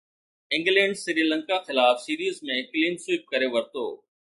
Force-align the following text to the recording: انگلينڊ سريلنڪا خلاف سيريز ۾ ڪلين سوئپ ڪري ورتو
انگلينڊ 0.57 0.97
سريلنڪا 1.01 1.59
خلاف 1.67 2.03
سيريز 2.07 2.43
۾ 2.55 2.59
ڪلين 2.73 3.01
سوئپ 3.07 3.33
ڪري 3.35 3.55
ورتو 3.59 3.89